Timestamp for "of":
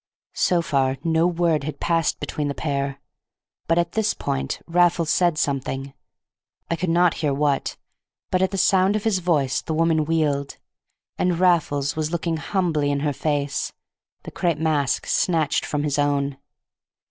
8.95-9.03